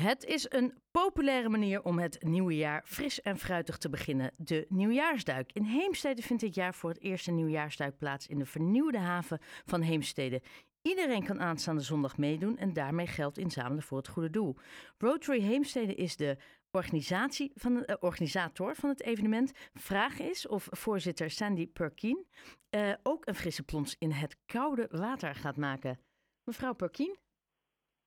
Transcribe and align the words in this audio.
Het 0.00 0.24
is 0.24 0.46
een 0.48 0.74
populaire 0.90 1.48
manier 1.48 1.82
om 1.82 1.98
het 1.98 2.22
nieuwe 2.22 2.56
jaar 2.56 2.82
fris 2.84 3.22
en 3.22 3.38
fruitig 3.38 3.78
te 3.78 3.88
beginnen. 3.88 4.32
De 4.36 4.66
nieuwjaarsduik. 4.68 5.52
In 5.52 5.62
Heemstede 5.62 6.22
vindt 6.22 6.42
dit 6.42 6.54
jaar 6.54 6.74
voor 6.74 6.90
het 6.90 7.00
eerst 7.00 7.28
een 7.28 7.34
nieuwjaarsduik 7.34 7.98
plaats 7.98 8.26
in 8.26 8.38
de 8.38 8.46
vernieuwde 8.46 8.98
haven 8.98 9.40
van 9.64 9.80
Heemstede. 9.80 10.42
Iedereen 10.82 11.24
kan 11.24 11.40
aanstaande 11.40 11.80
zondag 11.80 12.16
meedoen 12.16 12.58
en 12.58 12.72
daarmee 12.72 13.06
geld 13.06 13.38
inzamelen 13.38 13.82
voor 13.82 13.98
het 13.98 14.08
goede 14.08 14.30
doel. 14.30 14.56
Rotary 14.98 15.40
Heemstede 15.40 15.94
is 15.94 16.16
de 16.16 16.36
organisatie 16.70 17.52
van 17.54 17.84
eh, 17.84 17.96
organisator 18.00 18.74
van 18.74 18.88
het 18.88 19.02
evenement. 19.02 19.52
Vraag 19.74 20.18
is 20.18 20.46
of 20.46 20.68
voorzitter 20.70 21.30
Sandy 21.30 21.66
Perkien 21.66 22.26
eh, 22.70 22.92
ook 23.02 23.26
een 23.26 23.34
frisse 23.34 23.62
plons 23.62 23.96
in 23.98 24.10
het 24.10 24.36
koude 24.46 24.88
water 24.90 25.34
gaat 25.34 25.56
maken. 25.56 26.00
Mevrouw 26.44 26.74
Perkien, 26.74 27.16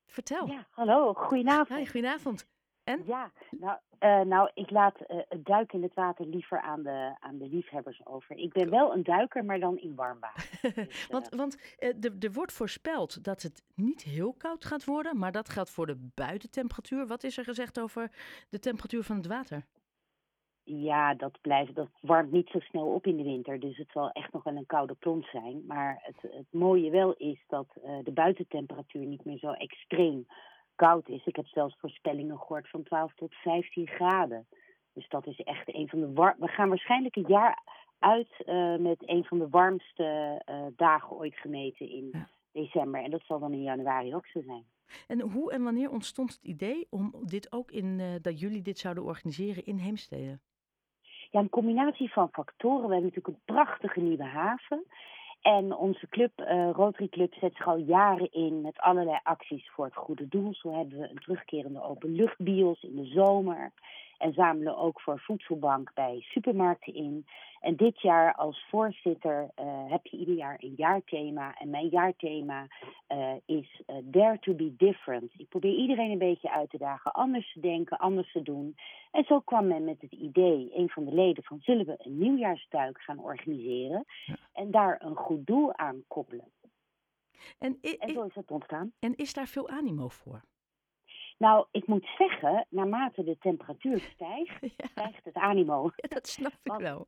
vertel. 0.10 0.48
Ja, 0.48 0.68
hallo, 0.70 1.14
goedenavond. 1.14 1.80
Hi, 1.80 1.86
goedenavond. 1.86 2.48
En? 2.84 3.04
Ja, 3.06 3.32
nou, 3.52 3.78
eh, 4.00 4.22
nou 4.22 4.50
ik 4.54 4.70
laat 4.70 5.00
eh, 5.00 5.18
het 5.30 5.46
duiken 5.46 5.78
in 5.78 5.84
het 5.84 5.94
water 5.94 6.26
liever 6.26 6.62
aan 6.62 6.84
de, 6.84 7.16
aan 7.20 7.38
de 7.38 7.48
liefhebbers 7.48 8.06
over. 8.06 8.38
Ik 8.38 8.54
ben 8.54 8.70
wel 8.70 8.94
een 8.94 9.04
duiker, 9.04 9.46
maar 9.46 9.60
dan 9.60 9.78
in 9.78 9.96
warm 9.96 10.20
water. 10.20 10.48
Dus, 10.76 11.08
Want, 11.08 11.30
eh, 11.30 11.38
want 11.38 11.58
er 11.78 12.16
er 12.20 12.32
wordt 12.32 12.54
voorspeld 12.54 13.24
dat 13.24 13.42
het 13.42 13.64
niet 13.76 14.02
heel 14.02 14.34
koud 14.34 14.66
gaat 14.66 14.86
worden, 14.86 15.18
maar 15.18 15.32
dat 15.32 15.50
geldt 15.50 15.70
voor 15.70 15.86
de 15.86 16.10
buitentemperatuur. 16.16 17.08
Wat 17.08 17.24
is 17.24 17.38
er 17.38 17.44
gezegd 17.44 17.80
over 17.80 18.12
de 18.50 18.60
temperatuur 18.60 19.04
van 19.04 19.16
het 19.16 19.28
water? 19.28 19.66
Ja, 20.78 21.14
dat, 21.14 21.42
blijft, 21.42 21.76
dat 21.76 21.90
warmt 22.02 22.32
niet 22.32 22.50
zo 22.50 22.60
snel 22.60 22.86
op 22.86 23.06
in 23.06 23.18
de 23.18 23.24
winter. 23.24 23.60
Dus 23.60 23.78
het 23.78 23.90
zal 23.92 24.12
echt 24.12 24.34
nog 24.34 24.44
wel 24.44 24.56
een 24.56 24.66
koude 24.66 24.94
plons 24.94 25.30
zijn. 25.30 25.64
Maar 25.68 26.00
het, 26.02 26.32
het 26.34 26.46
mooie 26.52 26.90
wel 26.92 27.14
is 27.14 27.44
dat 27.48 27.68
eh, 27.84 27.98
de 28.04 28.12
buitentemperatuur 28.12 29.06
niet 29.06 29.26
meer 29.26 29.38
zo 29.38 29.52
extreem 29.52 30.28
koud 30.76 31.08
is. 31.10 31.26
Ik 31.26 31.36
heb 31.36 31.48
zelfs 31.48 31.76
voorspellingen 31.80 32.38
gehoord 32.38 32.70
van 32.70 32.84
12 32.84 33.14
tot 33.16 33.34
15 33.34 33.88
graden. 33.88 34.48
Dus 34.94 35.10
dat 35.10 35.28
is 35.28 35.40
echt 35.40 35.74
een 35.76 35.90
van 35.90 36.00
de 36.00 36.14
war 36.14 36.36
We 36.40 36.48
gaan 36.48 36.70
waarschijnlijk 36.70 37.16
een 37.16 37.26
jaar 37.28 37.64
uit 38.00 38.44
eh, 38.46 38.76
met 38.76 39.10
een 39.10 39.24
van 39.24 39.40
de 39.40 39.50
warmste 39.50 40.42
eh, 40.46 40.66
dagen 40.76 41.18
ooit 41.18 41.36
gemeten 41.36 41.90
in 41.90 42.10
Ja. 42.12 42.30
december. 42.52 43.04
En 43.04 43.12
dat 43.12 43.24
zal 43.26 43.40
dan 43.40 43.54
in 43.54 43.62
januari 43.64 44.16
ook 44.16 44.26
zo 44.26 44.42
zijn. 44.42 44.66
En 45.08 45.20
hoe 45.22 45.52
en 45.52 45.64
wanneer 45.64 45.90
ontstond 45.92 46.34
het 46.34 46.44
idee 46.44 46.88
om 46.90 47.14
dit 47.26 47.52
ook 47.52 47.72
in, 47.72 48.02
dat 48.22 48.40
jullie 48.40 48.62
dit 48.62 48.78
zouden 48.78 49.04
organiseren 49.04 49.66
in 49.66 49.78
Heemstede? 49.78 50.40
Ja, 51.30 51.40
een 51.40 51.50
combinatie 51.50 52.12
van 52.12 52.30
factoren. 52.32 52.88
We 52.88 52.94
hebben 52.94 53.12
natuurlijk 53.14 53.28
een 53.28 53.56
prachtige 53.56 54.00
nieuwe 54.00 54.24
haven. 54.24 54.84
En 55.42 55.76
onze 55.76 56.08
club, 56.10 56.32
eh, 56.40 56.70
Rotary 56.72 57.08
Club, 57.08 57.34
zet 57.34 57.56
zich 57.56 57.68
al 57.68 57.78
jaren 57.78 58.32
in 58.32 58.62
met 58.62 58.80
allerlei 58.80 59.20
acties 59.24 59.70
voor 59.70 59.86
het 59.86 59.96
goede 59.96 60.28
doel. 60.28 60.54
Zo 60.54 60.74
hebben 60.78 61.00
we 61.00 61.10
een 61.10 61.20
terugkerende 61.20 61.84
openluchtbios 61.84 62.84
in 62.84 62.96
de 62.96 63.06
zomer. 63.06 63.72
En 64.20 64.34
zamelen 64.34 64.78
ook 64.78 65.02
voor 65.02 65.20
voedselbank 65.20 65.92
bij 65.94 66.20
supermarkten 66.22 66.94
in. 66.94 67.26
En 67.60 67.76
dit 67.76 68.02
jaar 68.02 68.34
als 68.34 68.66
voorzitter 68.70 69.50
eh, 69.56 69.66
heb 69.90 70.06
je 70.06 70.18
ieder 70.18 70.36
jaar 70.36 70.58
een 70.60 70.74
jaarthema. 70.78 71.56
En 71.58 71.70
mijn 71.70 71.88
jaarthema 71.88 72.68
eh, 73.08 73.34
is 73.46 73.82
eh, 73.86 73.96
Dare 74.04 74.40
to 74.40 74.54
be 74.54 74.76
different. 74.76 75.32
Ik 75.38 75.50
probeer 75.50 75.74
iedereen 75.74 76.12
een 76.12 76.18
beetje 76.18 76.52
uit 76.52 76.70
te 76.70 76.78
dagen 76.78 77.12
anders 77.12 77.54
te 77.54 77.60
denken, 77.60 77.98
anders 77.98 78.32
te 78.32 78.42
doen. 78.42 78.76
En 79.12 79.24
zo 79.24 79.40
kwam 79.40 79.68
men 79.68 79.84
met 79.84 80.02
het 80.02 80.12
idee, 80.12 80.72
een 80.76 80.90
van 80.90 81.06
de 81.06 81.14
leden, 81.14 81.44
van 81.44 81.60
zullen 81.62 81.86
we 81.86 81.96
een 81.98 82.18
nieuwjaarsduik 82.18 83.02
gaan 83.02 83.20
organiseren. 83.20 84.06
En 84.54 84.72
daar 84.72 85.02
een 85.02 85.16
goed 85.16 85.48
doel 85.48 85.78
aan 85.78 86.04
koppelen. 86.08 86.52
En, 87.60 87.78
En 88.00 88.10
zo 88.10 88.24
is 88.24 88.36
het 88.36 88.52
ontstaan. 88.52 88.92
en 89.00 89.16
is 89.16 89.34
daar 89.34 89.48
veel 89.48 89.70
animo 89.70 90.08
voor? 90.08 90.42
Nou, 91.40 91.66
ik 91.72 91.88
moet 91.88 92.08
zeggen, 92.18 92.66
naarmate 92.70 93.24
de 93.24 93.38
temperatuur 93.38 94.00
stijgt, 94.00 94.60
Ja, 94.78 94.88
stijgt 94.88 95.26
het 95.26 95.36
animo. 95.36 95.92
dat 96.02 96.28
snap 96.28 96.52
ik 96.52 96.60
Want- 96.64 96.82
wel. 96.82 97.08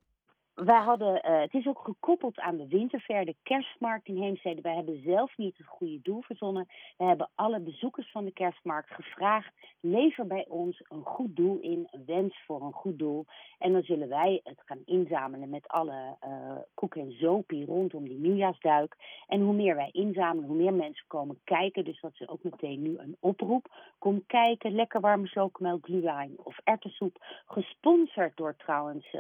Wij 0.66 0.81
hadden, 0.81 1.22
eh, 1.22 1.40
het 1.40 1.54
is 1.54 1.67
ook 1.67 1.80
gekoppeld 1.84 2.40
aan 2.40 2.58
de 2.58 2.67
winterfair, 2.67 3.26
de 3.26 3.36
kerstmarkt 3.44 4.08
in 4.08 4.22
Heemstede. 4.22 4.61
Wij 4.61 4.76
hebben 4.76 5.02
zelf 5.04 5.38
niet 5.38 5.58
het 5.58 5.67
goede 5.67 5.99
doel 6.02 6.22
verzonnen. 6.22 6.67
We 6.98 7.04
hebben 7.04 7.30
alle 7.36 7.60
bezoekers 7.60 8.11
van 8.11 8.26
de 8.26 8.32
kerstmarkt 8.32 8.89
gevraagd: 8.89 9.54
lever 9.80 10.27
bij 10.27 10.45
ons 10.48 10.83
een 10.89 11.04
goed 11.04 11.36
doel 11.36 11.60
in, 11.60 11.88
een 11.92 12.05
wens 12.05 12.44
voor 12.45 12.61
een 12.61 12.73
goed 12.73 12.99
doel. 12.99 13.26
En 13.60 13.72
dan 13.72 13.83
zullen 13.83 14.10
wij 14.10 14.42
het 14.44 14.61
gaan 14.66 14.82
inzamelen 14.86 15.49
met 15.49 15.67
alle 15.67 16.16
eh 16.20 16.55
koek 16.73 16.95
en 16.95 17.11
zopie 17.11 17.66
rondom 17.66 18.08
die 18.08 18.20
nieuwjaarsduik. 18.20 18.98
En 19.28 19.42
hoe 19.42 19.54
meer 19.54 19.76
wij 19.76 19.89
inzamelen, 19.92 20.49
hoe 20.49 20.58
meer 20.58 20.73
mensen 20.73 21.08
komen 21.08 21.39
kijken. 21.43 21.83
Dus 21.83 22.02
dat 22.02 22.11
is 22.14 22.28
ook 22.28 22.43
meteen 22.43 22.82
nu 22.82 22.98
een 22.98 23.17
oproep. 23.20 23.73
Kom 23.98 24.23
kijken, 24.28 24.76
lekker 24.76 24.99
warme 24.99 25.28
chocomelk, 25.28 25.86
glühwein 25.86 26.33
of 26.43 26.60
erwtensoep. 26.64 27.26
Gesponsord 27.45 28.38
door 28.38 28.55
trouwens 28.55 29.16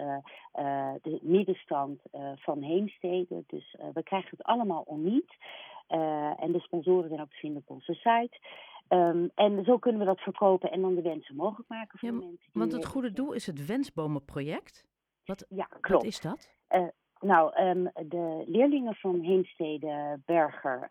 eh, 0.51 0.93
de 1.01 1.19
middenstand 1.31 1.99
eh, 2.11 2.31
van 2.35 2.61
Heemstede. 2.61 3.43
Dus 3.47 3.75
eh, 3.79 3.85
we 3.93 4.03
krijgen 4.03 4.29
het 4.37 4.43
allemaal 4.43 4.81
om 4.85 5.03
niet. 5.03 5.35
Eh, 5.87 6.43
en 6.43 6.51
de 6.51 6.59
sponsoren 6.59 7.07
zijn 7.09 7.21
ook 7.21 7.29
te 7.29 7.37
vinden 7.37 7.63
op 7.65 7.75
onze 7.75 7.93
site. 7.93 8.39
Ehm, 8.87 9.27
en 9.35 9.63
zo 9.63 9.77
kunnen 9.77 9.99
we 10.01 10.07
dat 10.07 10.19
verkopen 10.19 10.71
en 10.71 10.81
dan 10.81 10.95
de 10.95 11.01
wensen 11.01 11.35
mogelijk 11.35 11.69
maken 11.69 11.99
voor 11.99 12.09
Ja, 12.09 12.15
mensen. 12.15 12.37
die- 12.37 12.49
Want 12.53 12.71
het 12.71 12.85
goede 12.85 13.11
doel 13.11 13.33
is 13.33 13.45
het 13.45 13.65
Wensbomenproject. 13.65 14.85
Wat, 15.25 15.45
Ja, 15.49 15.67
wat 15.71 15.79
klopt. 15.81 16.03
is 16.03 16.21
dat? 16.21 16.49
Nou, 17.19 17.53
ehm, 17.53 17.83
de 18.07 18.43
leerlingen 18.47 18.95
van 18.95 19.19
Heemstede, 19.19 20.19
Berger, 20.25 20.87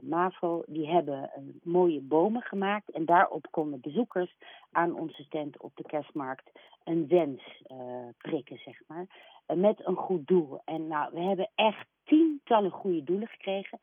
MAVO, 0.00 0.62
die 0.66 0.86
hebben 0.88 1.30
mooie 1.62 2.00
bomen 2.00 2.42
gemaakt. 2.42 2.90
En 2.90 3.04
daarop 3.04 3.46
konden 3.50 3.80
bezoekers 3.80 4.36
aan 4.72 4.94
onze 4.98 5.22
stand 5.22 5.60
op 5.60 5.76
de 5.76 5.82
kerstmarkt 5.82 6.50
een 6.88 7.08
wens 7.08 7.62
eh, 7.62 8.08
prikken, 8.18 8.58
zeg 8.58 8.82
maar. 8.86 9.06
eh, 9.46 9.56
met 9.56 9.86
een 9.86 9.96
goed 9.96 10.26
doel. 10.26 10.60
En 10.64 10.86
nou, 10.86 11.12
we 11.14 11.20
hebben 11.20 11.50
echt 11.54 11.86
tientallen 12.04 12.70
goede 12.70 13.04
doelen 13.04 13.28
gekregen. 13.28 13.80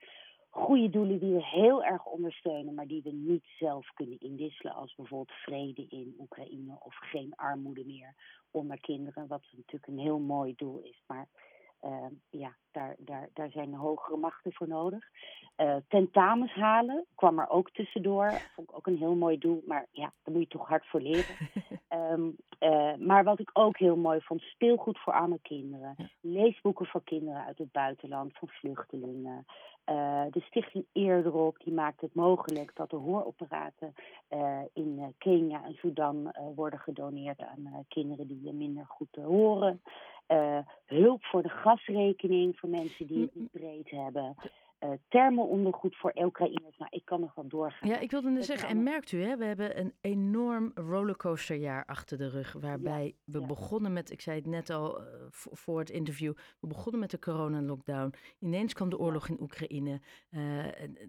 Goede 0.50 0.90
doelen 0.90 1.20
die 1.20 1.34
we 1.34 1.46
heel 1.46 1.84
erg 1.84 2.06
ondersteunen, 2.06 2.74
maar 2.74 2.88
die 2.88 3.02
we 3.04 3.12
niet 3.12 3.46
zelf 3.60 3.88
kunnen 3.94 4.20
indisselen. 4.20 4.74
Als 4.74 4.96
bijvoorbeeld 4.96 5.38
vrede 5.38 5.86
in 5.90 6.16
Oekraïne 6.20 6.78
of 6.80 6.96
geen 6.96 7.34
armoede 7.36 7.86
meer 7.86 8.16
onder 8.52 8.80
kinderen. 8.80 9.28
Wat 9.28 9.44
natuurlijk 9.52 9.88
een 9.88 10.00
heel 10.00 10.20
mooi 10.20 10.54
doel 10.56 10.80
is. 10.84 11.04
Maar 11.08 11.28
eh, 11.86 12.06
ja, 12.30 12.56
daar, 12.72 12.96
daar, 12.98 13.30
daar 13.34 13.50
zijn 13.50 13.74
hogere 13.74 14.18
machten 14.18 14.54
voor 14.54 14.68
nodig. 14.68 15.04
Eh, 15.56 15.76
tentamens 15.88 16.54
halen 16.54 17.06
kwam 17.16 17.40
er 17.40 17.50
ook 17.50 17.72
tussendoor. 17.72 18.32
Vond 18.56 18.70
ik 18.70 18.76
ook 18.76 18.88
een 18.88 18.98
heel 18.98 19.16
mooi 19.16 19.38
doel. 19.38 19.64
Maar 19.66 19.86
ja, 19.92 20.14
daar 20.24 20.34
moet 20.34 20.44
je 20.44 20.58
toch 20.58 20.68
hard 20.68 20.86
voor 20.88 21.02
leren. 21.02 21.36
Ehm, 21.88 22.30
eh, 22.60 22.96
maar 22.96 23.24
wat 23.24 23.40
ik 23.40 23.50
ook 23.54 23.78
heel 23.78 23.96
mooi 23.96 24.22
vond, 24.22 24.42
speelgoed 24.42 25.00
voor 25.00 25.14
arme 25.14 25.40
kinderen. 25.42 25.96
Leesboeken 26.22 26.86
voor 26.86 27.04
kinderen 27.04 27.46
uit 27.46 27.58
het 27.58 27.72
buitenland, 27.72 28.38
van 28.38 28.48
vluchtelingen. 28.48 29.46
Eh, 29.84 30.24
de 30.32 30.42
stichting 30.42 30.86
Eerdrop, 30.92 31.58
die 31.64 31.74
maakt 31.74 32.02
het 32.02 32.16
mogelijk 32.16 32.76
dat 32.76 32.90
de 32.90 32.96
hooropparaten 32.96 33.94
eh, 34.28 34.62
in 34.74 35.14
Kenia 35.18 35.64
en 35.64 35.74
Sudan 35.74 36.34
worden 36.56 36.80
gedoneerd 36.80 37.40
aan 37.40 37.86
kinderen 37.88 38.28
die 38.28 38.54
minder 38.54 38.86
goed 38.88 39.16
horen. 39.16 39.82
Hulp 40.96 41.24
voor 41.24 41.42
de 41.42 41.50
gasrekening 41.50 42.58
voor 42.60 42.70
mensen 42.70 43.08
die 43.08 43.22
het 43.22 43.36
niet 43.36 43.52
breed 43.52 43.90
hebben. 43.90 44.36
Eh 44.80 44.90
thermo-ondergoed 45.08 45.96
voor 45.96 46.14
Oekraïners. 46.16 46.78
Nou, 46.78 46.92
ik 46.92 47.06
kan 47.06 47.20
nog 47.20 47.36
wel 47.36 47.48
doorgaan. 47.48 47.90
Ja, 47.90 48.00
ik 48.00 48.12
wilde 48.12 48.30
net 48.30 48.46
zeggen, 48.46 48.70
en 48.70 48.84
merkt 48.84 49.12
u, 49.12 49.24
hè, 49.24 49.38
we 49.38 49.46
hebben 49.46 49.80
een 49.80 49.94
enorm 50.02 50.72
rollercoasterjaar 50.76 51.86
achter 51.86 52.18
de 52.18 52.30
rug. 52.30 52.54
Waarbij 52.60 53.16
we 53.24 53.40
ja. 53.40 53.46
begonnen 53.46 53.94
met, 53.94 54.12
ik 54.12 54.22
zei 54.22 54.38
het 54.38 54.46
net 54.46 54.70
al 54.70 55.00
eh, 55.00 55.06
voor, 55.30 55.80
het 55.80 55.90
interview, 55.90 56.34
we 56.60 56.68
begonnen 56.68 57.00
met 57.00 57.12
de 57.12 57.20
coronalockdown. 57.20 58.14
Ineens 58.40 58.74
kwam 58.74 58.90
de 58.90 59.00
oorlog 59.00 59.28
in 59.28 59.42
Oekraïne. 59.42 60.02
eh, 60.30 60.40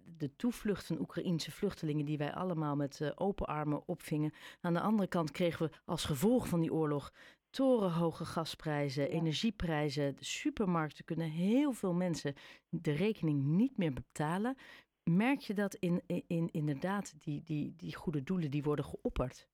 de 0.05 0.37
toevlucht 0.37 0.87
van 0.87 1.01
Oekraïense 1.01 1.51
vluchtelingen 1.51 2.05
die 2.05 2.19
wij 2.19 2.35
allemaal 2.35 2.77
met 2.77 3.13
open 3.15 3.47
armen 3.47 3.83
opvingen. 3.87 4.33
Aan 4.61 4.75
de 4.75 4.81
andere 4.81 5.09
kant 5.09 5.31
kregen 5.31 5.67
we 5.67 5.77
als 5.85 6.05
gevolg 6.05 6.49
van 6.49 6.61
die 6.61 6.73
oorlog 6.73 7.13
torenhoge 7.57 8.25
gasprijzen, 8.25 9.03
Ja. 9.03 9.09
energieprijzen. 9.09 10.17
De 10.17 10.25
supermarkten 10.25 11.05
kunnen 11.05 11.31
heel 11.31 11.73
veel 11.73 11.95
mensen 11.95 12.35
de 12.69 12.93
rekening 12.93 13.45
niet 13.45 13.77
meer 13.77 13.93
betalen. 13.93 14.57
Merk 15.05 15.41
je 15.41 15.55
dat 15.55 15.75
in, 15.75 16.03
in, 16.07 16.25
in 16.27 16.49
inderdaad 16.53 17.15
die, 17.25 17.43
die, 17.45 17.75
die 17.77 17.95
goede 17.95 18.23
doelen 18.23 18.51
die 18.51 18.63
worden 18.63 18.85
geopperd? 18.85 19.49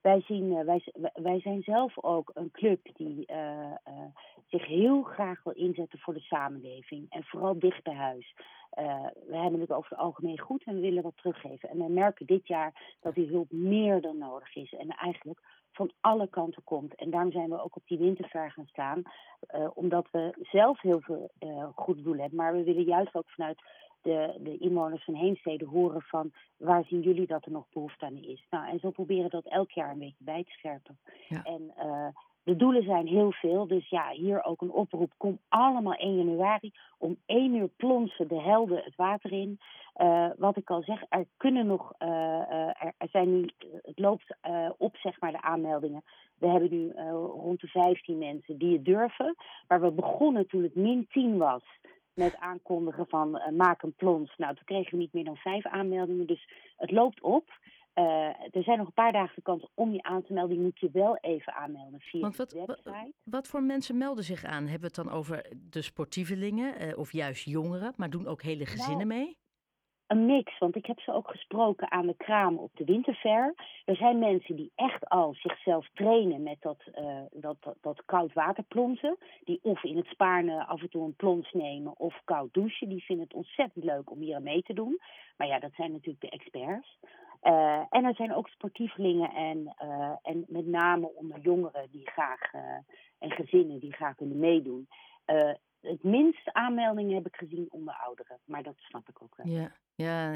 Wij, 0.00 0.20
zien, 0.20 0.56
eh, 0.56 0.64
wij, 0.64 0.82
wij 1.14 1.40
zijn 1.40 1.62
zelf 1.62 2.02
ook 2.02 2.30
een 2.34 2.50
club 2.50 2.80
die 2.96 3.26
eh, 3.26 3.70
eh, 3.84 4.04
zich 4.46 4.66
heel 4.66 5.02
graag 5.02 5.42
wil 5.42 5.52
inzetten 5.52 5.98
voor 5.98 6.14
de 6.14 6.20
samenleving. 6.20 7.10
En 7.10 7.24
vooral 7.24 7.58
dicht 7.58 7.82
bij 7.82 7.94
huis. 7.94 8.34
We 9.26 9.36
hebben 9.36 9.60
het 9.60 9.72
over 9.72 9.90
het 9.90 9.98
algemeen 9.98 10.38
goed 10.38 10.64
en 10.64 10.74
we 10.74 10.80
willen 10.80 11.02
wat 11.02 11.16
teruggeven. 11.16 11.68
En 11.68 11.78
we 11.78 11.88
merken 11.88 12.26
dit 12.26 12.46
jaar 12.46 12.96
dat 13.00 13.14
die 13.14 13.28
hulp 13.28 13.50
meer 13.50 14.00
dan 14.00 14.18
nodig 14.18 14.56
is. 14.56 14.72
En 14.72 14.88
eigenlijk 14.88 15.40
van 15.72 15.92
alle 16.00 16.28
kanten 16.28 16.64
komt. 16.64 16.94
En 16.94 17.10
daarom 17.10 17.32
zijn 17.32 17.50
we 17.50 17.62
ook 17.62 17.76
op 17.76 17.82
die 17.86 17.98
winterfair 17.98 18.50
gaan 18.50 18.66
staan. 18.66 19.02
eh, 19.40 19.70
omdat 19.74 20.08
we 20.10 20.34
zelf 20.50 20.80
heel 20.80 21.00
veel 21.00 21.30
eh, 21.38 21.68
goede 21.74 22.02
doelen 22.02 22.20
hebben. 22.20 22.38
Maar 22.38 22.52
we 22.52 22.62
willen 22.62 22.84
juist 22.84 23.14
ook 23.14 23.30
vanuit 23.30 23.62
de, 24.02 24.38
de 24.40 24.58
inwoners 24.58 25.04
van 25.04 25.14
Heemstede 25.14 25.64
horen 25.64 26.02
van 26.02 26.32
waar 26.56 26.84
zien 26.84 27.00
jullie 27.00 27.26
dat 27.26 27.44
er 27.44 27.50
nog 27.50 27.66
behoefte 27.72 28.04
aan 28.04 28.16
is. 28.16 28.46
Nou, 28.50 28.68
en 28.68 28.78
zo 28.78 28.90
proberen 28.90 29.30
dat 29.30 29.44
elk 29.44 29.70
jaar 29.70 29.90
een 29.90 29.98
beetje 29.98 30.24
bij 30.24 30.44
te 30.44 30.50
scherpen. 30.50 30.98
Ja. 31.28 31.42
En 31.42 31.72
uh, 31.78 32.08
de 32.44 32.56
doelen 32.56 32.82
zijn 32.82 33.06
heel 33.06 33.32
veel. 33.32 33.66
Dus 33.66 33.88
ja, 33.88 34.10
hier 34.10 34.44
ook 34.44 34.60
een 34.60 34.72
oproep. 34.72 35.12
Kom 35.16 35.38
allemaal 35.48 35.94
1 35.94 36.16
januari 36.16 36.72
om 36.98 37.16
1 37.26 37.54
uur 37.54 37.68
plonsen 37.76 38.28
de 38.28 38.40
helden 38.40 38.82
het 38.84 38.96
water 38.96 39.32
in. 39.32 39.58
Uh, 39.96 40.30
wat 40.36 40.56
ik 40.56 40.70
al 40.70 40.82
zeg, 40.82 41.02
er 41.08 41.26
kunnen 41.36 41.66
nog, 41.66 41.92
uh, 41.98 42.08
er, 42.82 42.94
er, 42.98 43.08
zijn 43.10 43.30
nu, 43.32 43.48
het 43.82 43.98
loopt 43.98 44.36
op 44.78 44.96
zeg 44.96 45.20
maar 45.20 45.32
de 45.32 45.42
aanmeldingen. 45.42 46.02
We 46.38 46.46
hebben 46.46 46.70
nu 46.70 46.92
rond 47.16 47.60
de 47.60 47.66
15 47.66 48.18
mensen 48.18 48.58
die 48.58 48.72
het 48.72 48.84
durven. 48.84 49.36
Waar 49.66 49.80
we 49.80 49.90
begonnen 49.90 50.46
toen 50.46 50.62
het 50.62 50.74
min 50.74 51.06
10 51.10 51.38
was 51.38 51.62
met 52.14 52.36
aankondigen 52.36 53.06
van 53.08 53.40
maak 53.56 53.82
een 53.82 53.94
plons. 53.94 54.34
Nou, 54.36 54.54
toen 54.54 54.64
kregen 54.64 54.90
we 54.90 54.96
niet 54.96 55.12
meer 55.12 55.24
dan 55.24 55.36
vijf 55.36 55.66
aanmeldingen. 55.66 56.26
Dus 56.26 56.48
het 56.76 56.90
loopt 56.90 57.20
op. 57.20 57.50
Uh, 57.94 58.04
er 58.50 58.62
zijn 58.62 58.78
nog 58.78 58.86
een 58.86 58.92
paar 58.92 59.12
dagen 59.12 59.34
de 59.34 59.42
kans 59.42 59.66
om 59.74 59.92
je 59.92 60.02
aan 60.02 60.22
te 60.22 60.32
melden. 60.32 60.56
Die 60.56 60.64
moet 60.64 60.78
je 60.78 60.90
wel 60.92 61.16
even 61.16 61.54
aanmelden 61.54 62.00
via 62.00 62.20
Want 62.20 62.36
wat, 62.36 62.50
de 62.50 62.64
website. 62.66 63.12
Wat 63.24 63.48
voor 63.48 63.62
mensen 63.62 63.98
melden 63.98 64.24
zich 64.24 64.44
aan? 64.44 64.62
Hebben 64.62 64.80
we 64.80 64.86
het 64.86 65.06
dan 65.06 65.10
over 65.10 65.46
de 65.70 65.82
sportievelingen 65.82 66.82
uh, 66.82 66.98
of 66.98 67.12
juist 67.12 67.44
jongeren, 67.44 67.92
maar 67.96 68.10
doen 68.10 68.26
ook 68.26 68.42
hele 68.42 68.66
gezinnen 68.66 69.08
nou, 69.08 69.20
mee? 69.20 69.40
Een 70.06 70.26
mix, 70.26 70.58
want 70.58 70.76
ik 70.76 70.86
heb 70.86 71.00
ze 71.00 71.12
ook 71.12 71.28
gesproken 71.28 71.90
aan 71.90 72.06
de 72.06 72.16
kraam 72.16 72.58
op 72.58 72.70
de 72.74 72.84
winterfair. 72.84 73.54
Er 73.84 73.96
zijn 73.96 74.18
mensen 74.18 74.56
die 74.56 74.72
echt 74.74 75.08
al 75.08 75.34
zichzelf 75.34 75.88
trainen 75.92 76.42
met 76.42 76.56
dat, 76.60 76.82
uh, 76.94 77.20
dat, 77.30 77.56
dat, 77.60 77.76
dat 77.80 78.02
koud 78.04 78.32
water 78.32 78.64
plonsen. 78.64 79.16
Die 79.44 79.58
of 79.62 79.84
in 79.84 79.96
het 79.96 80.06
Spaarne 80.06 80.66
af 80.66 80.80
en 80.80 80.90
toe 80.90 81.04
een 81.04 81.16
plons 81.16 81.52
nemen 81.52 81.98
of 81.98 82.20
koud 82.24 82.54
douchen. 82.54 82.88
Die 82.88 83.04
vinden 83.04 83.24
het 83.24 83.34
ontzettend 83.34 83.84
leuk 83.84 84.10
om 84.10 84.20
hier 84.20 84.36
aan 84.36 84.42
mee 84.42 84.62
te 84.62 84.74
doen. 84.74 85.00
Maar 85.36 85.46
ja, 85.46 85.58
dat 85.58 85.72
zijn 85.74 85.92
natuurlijk 85.92 86.20
de 86.20 86.30
experts. 86.30 86.98
Uh, 87.42 87.82
en 87.90 88.04
er 88.04 88.14
zijn 88.14 88.34
ook 88.34 88.48
sportievelingen 88.48 89.30
en, 89.30 89.74
uh, 89.84 90.12
en 90.22 90.44
met 90.48 90.66
name 90.66 91.14
onder 91.14 91.40
jongeren 91.40 91.90
die 91.90 92.10
graag 92.10 92.52
uh, 92.54 92.60
en 93.18 93.30
gezinnen 93.30 93.80
die 93.80 93.92
graag 93.92 94.18
willen 94.18 94.38
meedoen. 94.38 94.88
het 95.80 96.02
minst 96.02 96.52
aanmeldingen 96.52 97.14
heb 97.14 97.26
ik 97.26 97.36
gezien 97.36 97.66
onder 97.70 97.94
ouderen, 97.94 98.38
maar 98.44 98.62
dat 98.62 98.76
snap 98.78 99.08
ik 99.08 99.22
ook 99.22 99.36
wel. 99.36 99.46
Ja, 99.46 99.72
ja 99.94 100.34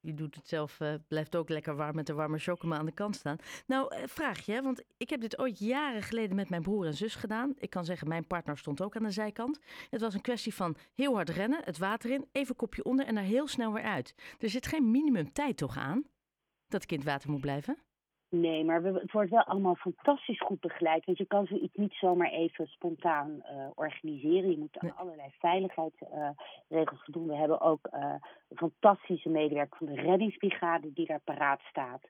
je 0.00 0.14
doet 0.14 0.34
het 0.34 0.48
zelf, 0.48 0.80
uh, 0.80 0.94
blijft 1.08 1.36
ook 1.36 1.48
lekker 1.48 1.76
warm 1.76 1.94
met 1.94 2.06
de 2.06 2.12
warme 2.12 2.38
chocomel 2.38 2.78
aan 2.78 2.86
de 2.86 2.92
kant 2.92 3.16
staan. 3.16 3.36
Nou, 3.66 3.96
uh, 3.96 4.02
vraag 4.06 4.46
je, 4.46 4.62
want 4.62 4.82
ik 4.96 5.10
heb 5.10 5.20
dit 5.20 5.38
ooit 5.38 5.58
jaren 5.58 6.02
geleden 6.02 6.36
met 6.36 6.50
mijn 6.50 6.62
broer 6.62 6.86
en 6.86 6.94
zus 6.94 7.14
gedaan. 7.14 7.54
Ik 7.58 7.70
kan 7.70 7.84
zeggen, 7.84 8.08
mijn 8.08 8.26
partner 8.26 8.58
stond 8.58 8.82
ook 8.82 8.96
aan 8.96 9.02
de 9.02 9.10
zijkant. 9.10 9.58
Het 9.90 10.00
was 10.00 10.14
een 10.14 10.20
kwestie 10.20 10.54
van 10.54 10.76
heel 10.94 11.14
hard 11.14 11.28
rennen, 11.28 11.60
het 11.64 11.78
water 11.78 12.10
in, 12.10 12.28
even 12.32 12.56
kopje 12.56 12.84
onder 12.84 13.06
en 13.06 13.14
daar 13.14 13.24
heel 13.24 13.48
snel 13.48 13.72
weer 13.72 13.82
uit. 13.82 14.14
Er 14.38 14.50
zit 14.50 14.66
geen 14.66 14.90
minimum 14.90 15.32
tijd 15.32 15.56
toch 15.56 15.76
aan 15.76 16.04
dat 16.68 16.90
het 16.90 17.04
water 17.04 17.30
moet 17.30 17.40
blijven? 17.40 17.78
Nee, 18.30 18.64
maar 18.64 18.82
we, 18.82 18.92
het 18.92 19.12
wordt 19.12 19.30
wel 19.30 19.44
allemaal 19.44 19.74
fantastisch 19.74 20.40
goed 20.40 20.60
begeleid. 20.60 21.04
Want 21.04 21.18
je 21.18 21.26
kan 21.26 21.46
zoiets 21.46 21.76
niet 21.76 21.92
zomaar 21.92 22.30
even 22.30 22.66
spontaan 22.66 23.30
uh, 23.30 23.66
organiseren. 23.74 24.50
Je 24.50 24.58
moet 24.58 24.78
aan 24.78 24.88
nee. 24.88 24.98
allerlei 24.98 25.28
veiligheidsregels 25.38 27.06
uh, 27.06 27.14
doen. 27.14 27.26
We 27.26 27.36
hebben 27.36 27.60
ook 27.60 27.88
uh, 27.94 28.14
een 28.48 28.56
fantastische 28.56 29.28
medewerker 29.28 29.76
van 29.76 29.86
de 29.86 30.00
reddingsbrigade 30.00 30.92
die 30.92 31.06
daar 31.06 31.20
paraat 31.20 31.60
staat. 31.60 32.02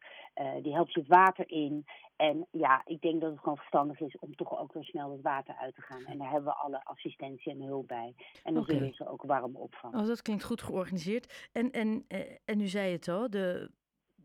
die 0.62 0.72
helpt 0.72 0.92
je 0.92 1.04
water 1.06 1.50
in. 1.50 1.84
En 2.16 2.46
ja, 2.50 2.82
ik 2.84 3.00
denk 3.00 3.20
dat 3.20 3.30
het 3.30 3.40
gewoon 3.40 3.56
verstandig 3.56 4.00
is 4.00 4.18
om 4.18 4.34
toch 4.34 4.58
ook 4.58 4.72
weer 4.72 4.84
snel 4.84 5.12
het 5.12 5.22
water 5.22 5.54
uit 5.54 5.74
te 5.74 5.82
gaan. 5.82 6.04
En 6.04 6.18
daar 6.18 6.30
hebben 6.30 6.52
we 6.52 6.58
alle 6.58 6.84
assistentie 6.84 7.52
en 7.52 7.62
hulp 7.62 7.86
bij. 7.86 8.14
En 8.44 8.54
dan 8.54 8.62
okay. 8.62 8.92
ze 8.92 9.08
ook 9.08 9.22
warm 9.22 9.56
opvangen. 9.56 10.00
Oh, 10.00 10.06
dat 10.06 10.22
klinkt 10.22 10.44
goed 10.44 10.62
georganiseerd. 10.62 11.48
En, 11.52 11.70
en, 11.70 12.04
en 12.44 12.58
nu 12.58 12.66
zei 12.66 12.92
het 12.92 13.08
al, 13.08 13.30
de 13.30 13.70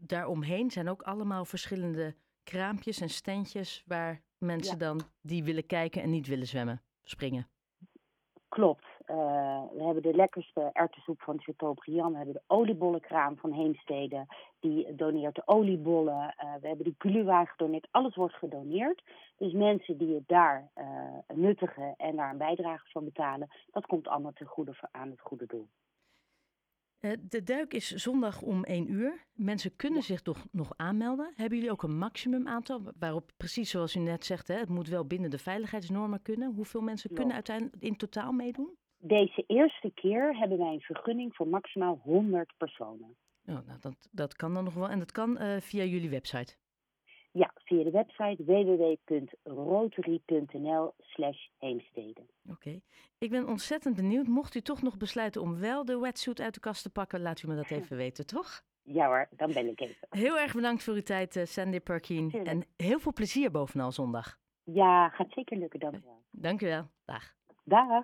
daaromheen 0.07 0.71
zijn 0.71 0.89
ook 0.89 1.01
allemaal 1.01 1.45
verschillende 1.45 2.15
kraampjes 2.43 3.01
en 3.01 3.09
standjes 3.09 3.83
waar 3.85 4.21
mensen 4.37 4.77
ja. 4.77 4.85
dan 4.85 5.01
die 5.21 5.43
willen 5.43 5.65
kijken 5.65 6.01
en 6.01 6.09
niet 6.09 6.27
willen 6.27 6.47
zwemmen, 6.47 6.81
springen. 7.03 7.47
Klopt. 8.49 8.85
Uh, 9.07 9.15
we 9.73 9.83
hebben 9.83 10.03
de 10.03 10.15
lekkerste 10.15 10.69
erwtensoep 10.73 11.21
van 11.21 11.41
Chateaubriand. 11.41 12.11
We 12.11 12.17
hebben 12.17 12.33
de 12.33 12.53
oliebollenkraam 12.55 13.37
van 13.37 13.51
Heemstede. 13.51 14.25
Die 14.59 14.95
doneert 14.95 15.35
de 15.35 15.41
oliebollen. 15.45 16.35
Uh, 16.43 16.53
we 16.61 16.67
hebben 16.67 16.85
de 16.85 16.95
gluwa 16.97 17.45
gedoneerd. 17.45 17.87
Alles 17.91 18.15
wordt 18.15 18.33
gedoneerd. 18.33 19.03
Dus 19.37 19.53
mensen 19.53 19.97
die 19.97 20.13
het 20.13 20.27
daar 20.27 20.69
uh, 20.75 20.85
nuttigen 21.33 21.93
en 21.97 22.15
daar 22.15 22.29
een 22.29 22.37
bijdrage 22.37 22.89
van 22.89 23.03
betalen, 23.03 23.47
dat 23.71 23.85
komt 23.85 24.07
allemaal 24.07 24.33
ten 24.33 24.47
goede 24.47 24.73
aan 24.91 25.09
het 25.09 25.21
goede 25.21 25.45
doel. 25.45 25.67
De 27.21 27.43
duik 27.43 27.73
is 27.73 27.89
zondag 27.89 28.41
om 28.41 28.63
1 28.63 28.91
uur. 28.91 29.25
Mensen 29.33 29.75
kunnen 29.75 29.99
ja. 29.99 30.05
zich 30.05 30.21
toch 30.21 30.45
nog 30.51 30.73
aanmelden. 30.75 31.33
Hebben 31.35 31.57
jullie 31.57 31.71
ook 31.71 31.83
een 31.83 31.97
maximum 31.97 32.47
aantal? 32.47 32.81
Waarop, 32.99 33.31
precies 33.37 33.69
zoals 33.69 33.95
u 33.95 33.99
net 33.99 34.25
zegt, 34.25 34.47
hè, 34.47 34.55
het 34.55 34.69
moet 34.69 34.87
wel 34.87 35.05
binnen 35.05 35.29
de 35.29 35.37
veiligheidsnormen 35.37 36.21
kunnen. 36.21 36.53
Hoeveel 36.53 36.81
mensen 36.81 37.09
ja. 37.09 37.15
kunnen 37.15 37.33
uiteindelijk 37.33 37.83
in 37.83 37.95
totaal 37.95 38.31
meedoen? 38.31 38.77
Deze 38.97 39.43
eerste 39.47 39.91
keer 39.93 40.37
hebben 40.37 40.57
wij 40.57 40.73
een 40.73 40.81
vergunning 40.81 41.35
voor 41.35 41.47
maximaal 41.47 41.99
100 42.03 42.53
personen. 42.57 43.15
Oh, 43.45 43.55
nou, 43.65 43.79
dat, 43.79 44.09
dat 44.11 44.35
kan 44.35 44.53
dan 44.53 44.63
nog 44.63 44.73
wel. 44.73 44.89
En 44.89 44.99
dat 44.99 45.11
kan 45.11 45.41
uh, 45.41 45.59
via 45.59 45.83
jullie 45.83 46.09
website? 46.09 46.55
Ja, 47.37 47.51
via 47.55 47.83
de 47.83 47.91
website 47.91 48.43
www.rotary.nl 49.43 50.93
slash 50.99 51.47
heemstede. 51.57 52.21
Oké. 52.49 52.51
Okay. 52.51 52.81
Ik 53.17 53.29
ben 53.29 53.47
ontzettend 53.47 53.95
benieuwd. 53.95 54.27
Mocht 54.27 54.55
u 54.55 54.61
toch 54.61 54.81
nog 54.81 54.97
besluiten 54.97 55.41
om 55.41 55.59
wel 55.59 55.85
de 55.85 55.99
wetsuit 55.99 56.41
uit 56.41 56.53
de 56.53 56.59
kast 56.59 56.83
te 56.83 56.89
pakken, 56.89 57.21
laat 57.21 57.41
u 57.41 57.47
me 57.47 57.55
dat 57.55 57.71
even 57.71 57.97
weten, 57.97 58.27
toch? 58.27 58.63
Ja 58.83 59.07
hoor, 59.07 59.27
dan 59.31 59.53
ben 59.53 59.67
ik 59.67 59.79
even. 59.79 60.07
Heel 60.09 60.39
erg 60.39 60.53
bedankt 60.53 60.83
voor 60.83 60.93
uw 60.93 61.01
tijd, 61.01 61.35
uh, 61.35 61.43
Sandy 61.45 61.79
Perkien. 61.79 62.31
En 62.31 62.65
heel 62.77 62.99
veel 62.99 63.13
plezier 63.13 63.51
bovenal 63.51 63.91
zondag. 63.91 64.37
Ja, 64.63 65.09
gaat 65.09 65.31
zeker 65.31 65.57
lukken, 65.57 65.79
dank 65.79 65.95
u 65.95 66.01
wel. 66.03 66.21
Dank 66.31 66.61
u 66.61 66.65
wel. 66.65 66.89
Dag. 67.05 67.33
Dag. 67.63 68.03